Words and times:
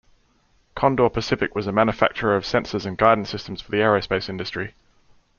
Condor 0.73 1.09
Pacific 1.09 1.53
was 1.53 1.67
a 1.67 1.71
manufacturer 1.71 2.35
of 2.35 2.43
sensors 2.43 2.87
and 2.87 2.97
guidance 2.97 3.29
systems 3.29 3.61
for 3.61 3.69
the 3.69 3.77
aerospace 3.83 4.29
industry. 4.29 4.73